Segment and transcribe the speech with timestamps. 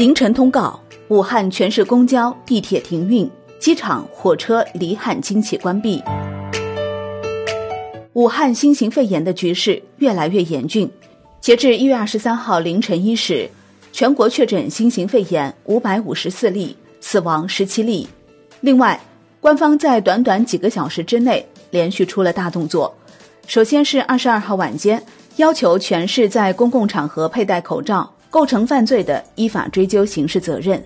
[0.00, 6.02] 凌晨通告：武汉全市公交、地铁停运，机场、火车离汉经济关闭。
[8.14, 10.90] 武汉新型肺炎的局势越来越严峻。
[11.38, 13.46] 截至一月二十三号凌晨一时，
[13.92, 18.08] 全国确诊新型肺炎五百五十四例，死亡十七例。
[18.62, 18.98] 另外，
[19.38, 22.94] 官方在短短几个小时之内连续出了大动作。
[23.46, 25.04] 首先是二十二号晚间，
[25.36, 28.10] 要求全市在公共场合佩戴口罩。
[28.30, 30.80] 构成犯罪的，依法追究刑事责任。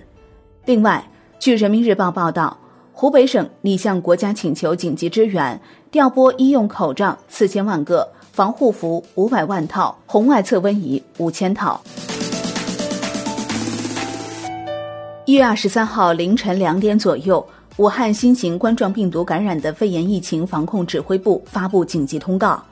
[0.65, 1.07] 另外，
[1.37, 2.57] 据人民日报报道，
[2.91, 5.61] 湖北省拟向国家请求紧急支援，
[5.91, 11.79] 调拨医用口罩四千万个，防护服五百万套，红外测温仪五千套。
[15.25, 22.63] 一月二十三号凌晨两点左右，武汉新型冠状病毒感染的肺炎疫情防控指挥部发布紧急通告。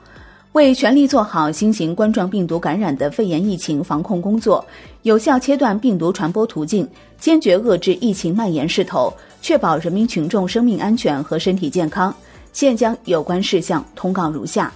[0.54, 4.64] 为全力做好新型冠状病毒感染的肺炎疫情防控工作，
[5.02, 9.12] 有效切断病毒传播途径，坚决遏制疫情蔓延势头，
[9.42, 12.14] 确保人民群众生命安全和身体健康，
[12.52, 14.72] 现将有关事项通告如下：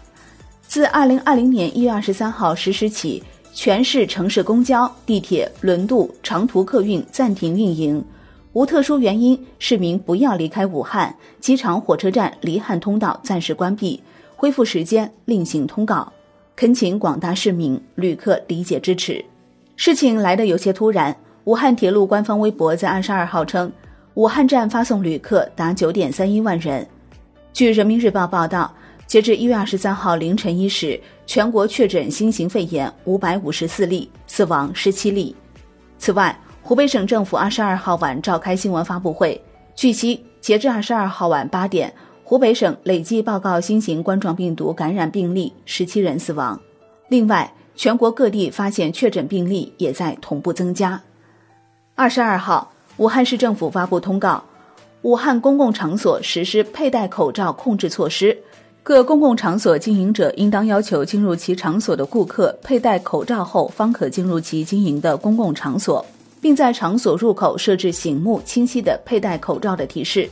[0.66, 3.22] 自二零二零年一月二十三号十时起，
[3.54, 8.04] 全市城市公交、地铁、轮渡、长途客运暂停运营，
[8.52, 14.02] 无特殊原因，市民不要离开武汉，机场、火车站离汉通道暂时关闭。
[14.40, 16.12] 恢复时间另行通告，
[16.54, 19.22] 恳请广大市民旅客理解支持。
[19.74, 23.68] 事情来得有些突然，武汉铁路官方微博在二十二号称，
[24.14, 26.86] 武汉站发送旅客达九点三一万人。
[27.52, 28.72] 据人民日报报道，
[29.08, 35.34] 截至一月二十三号凌晨一时，全国确诊新型肺炎五百五十四例，死亡十七例。
[35.98, 39.42] 此外，湖北省政府二十二号晚召开新闻发布会，
[39.74, 41.92] 据悉，截至二十二号晚八点。
[42.28, 46.60] 湖北省累计报告新型冠状病毒感染病例十七人死亡，
[47.08, 51.00] 另外，全国各地发现确诊病例也在同步增加。
[51.94, 54.44] 二十二号，武汉市政府发布通告，
[55.00, 58.36] 武汉公共场所实施佩戴口罩控制措施，
[58.82, 66.04] 各公共场所经营者应当要求进入其场所的顾客佩戴口罩后方可进入其经营的公共场所，
[66.42, 70.28] 并在场所入口设置醒目清晰的佩戴口罩的提示。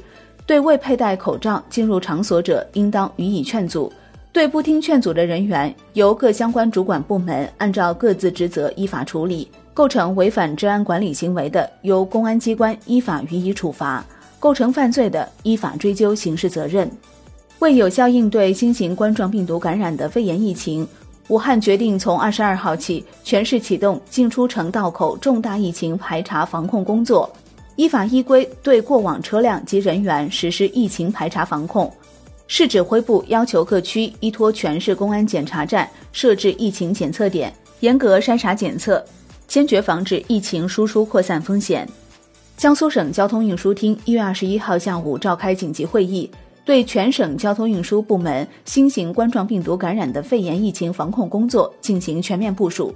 [0.46, 3.90] 对未佩戴口罩进入场所者，应当予以劝阻；
[4.32, 14.00] 对不听劝阻的人员，由各相关主管部门按照各自职责依法处理；构成违反治安管理行为的，由公安机关依法予以处罚；
[14.38, 16.88] 构成犯罪的，依法追究刑事责任。
[17.58, 20.86] 为有效应对新型冠状病毒感染的肺炎疫情，
[21.26, 27.28] 武汉决定从二十二号起，全市启动进出城道口重大疫情排查防控工作。
[27.76, 31.92] 依法依规对过往车辆及人员实施疫情排查防控。
[32.48, 39.04] 市指挥部要求各区依托全市公安检查站设置疫情检测点，严格筛查检测，
[39.48, 41.88] 坚决防止疫情输出扩散风险。
[42.56, 46.30] 江苏省交通运输厅一月二十一号下午召开紧急会议，
[46.64, 52.94] 对全省交通运输部门新型冠状病毒感染的肺炎疫情防控工作进行全面部署。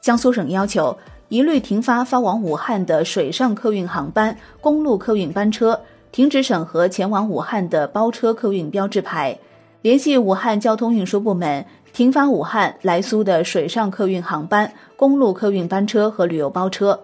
[0.00, 0.96] 江苏省要求。
[1.28, 5.80] 一律停发发往武汉的水上客运航班、公路客运班车，
[6.12, 9.36] 停止审核前往武汉的包车客运标志牌。
[9.82, 17.00] 联系武汉交通运输部门，停发武汉来苏的水上客运航班、公路客运班车和旅游包车。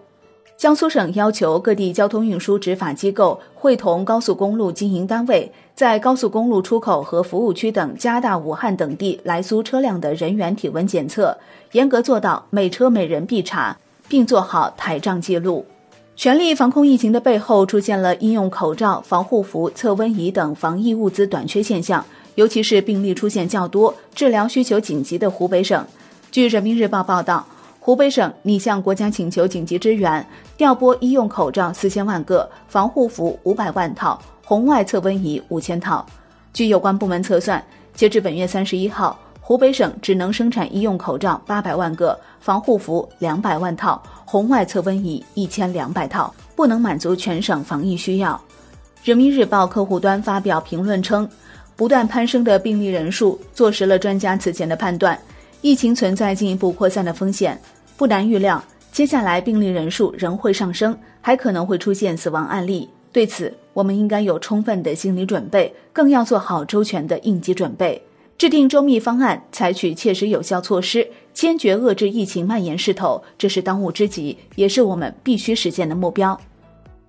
[0.56, 11.36] 江苏省要求各地交通运输执法机构会同高速公路经营单位，在高速公路出口和服务区等加大武汉等地来苏车辆的人员体温检测，
[11.72, 13.76] 严格做到每车每人必查。
[14.08, 15.64] 并做好台账记录，
[16.16, 22.04] 全力防控疫情的背后，出现了医用口罩、防护服、测温仪等防疫物资短缺现象，
[22.34, 25.84] 尤其是病例出现较多、治疗需求紧急的湖北省。
[26.30, 27.46] 据人民日报报道，
[27.80, 30.26] 湖北省拟向国家请求紧急支援，
[30.56, 36.04] 调拨医用口罩四千万个、防护服五百万套、红外测温仪五千套。
[36.52, 37.64] 据有关部门测算，
[37.94, 39.18] 截至本月三十一号。
[39.44, 48.40] 湖北省只能生产医用口罩八百万个，防护服两百万套，红外测温仪一千两百套，不能满足全省防疫需要。
[49.02, 51.28] 人民日报客户端发表评论称，
[51.74, 55.18] 不断攀升的病例人数坐实了专家此前的判断，
[55.60, 57.60] 疫情存在进一步扩散的风险。
[57.96, 58.62] 不难预料，
[58.92, 62.88] 接下来病例人数仍会上升，还可能会出现死亡案例。
[63.10, 68.00] 对此，我们应该有充分的心理准备，更要做好周全的应急准备。
[68.38, 76.38] 制定周密方案，采取切实有效措施，坚决遏制疫情蔓延势头，这是当务之急，也是我们必须实现的目标。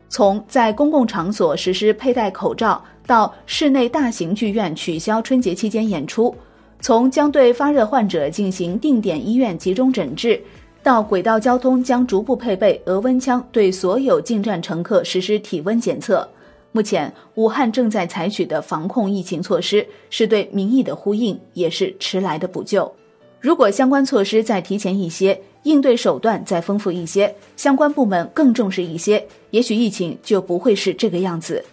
[0.10, 6.32] 从在公共场所实施佩戴口罩，到室内大型剧院取消春节期间演出；
[6.80, 10.40] 从将对发热患者进行定点医院集中诊治，
[10.84, 16.30] 到轨道交通将逐步配备额温枪，对所有进站乘客实施体温检测。
[16.76, 22.92] 目前，武汉正在采取的防控疫情措施是对民意的呼应，也是迟来的补救。
[23.40, 31.64] 如果相关措施再提前一些，应对手段再丰富一些，相关部门更重视一些，也许疫情就不会是这个样子。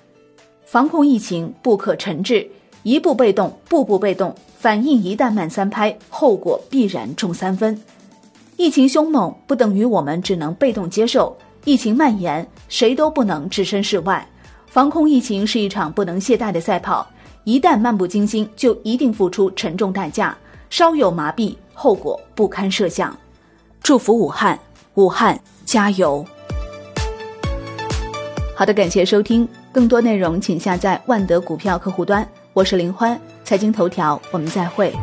[0.66, 2.46] 防控疫情不可沉滞，
[2.82, 7.80] 一步被动，步步被动，反应一旦慢三拍，后果必然重三分。
[8.58, 14.28] 疫情凶猛不等于我们只能被动接受，疫情蔓延谁都不能置身事外。
[14.70, 17.04] 防控疫情是一场不能懈怠的赛跑，
[17.42, 20.36] 一旦漫不经心，就一定付出沉重代价，
[20.70, 23.16] 稍有麻痹，后果不堪设想。
[23.82, 24.56] 祝福武汉，
[24.94, 26.24] 武汉加油！
[28.54, 32.24] 好的，感谢收听，更多内容请下载万德股票客户端。
[32.52, 34.94] 我是林欢，财经头条，我们再会。